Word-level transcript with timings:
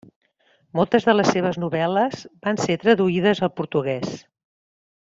Moltes 0.79 1.05
de 1.09 1.15
les 1.15 1.29
seves 1.35 1.59
novel·les 1.65 2.25
van 2.49 2.61
ser 2.65 2.81
traduïdes 2.87 3.45
al 3.49 3.57
portuguès. 3.61 4.19